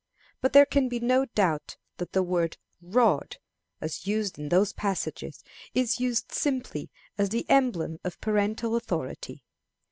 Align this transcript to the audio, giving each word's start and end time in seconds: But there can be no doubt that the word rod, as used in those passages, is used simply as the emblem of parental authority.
But 0.41 0.53
there 0.53 0.65
can 0.65 0.89
be 0.89 0.99
no 0.99 1.25
doubt 1.25 1.77
that 1.97 2.13
the 2.13 2.23
word 2.23 2.57
rod, 2.81 3.37
as 3.79 4.07
used 4.07 4.39
in 4.39 4.49
those 4.49 4.73
passages, 4.73 5.43
is 5.75 5.99
used 5.99 6.31
simply 6.31 6.89
as 7.19 7.29
the 7.29 7.47
emblem 7.47 7.99
of 8.03 8.19
parental 8.19 8.75
authority. 8.75 9.43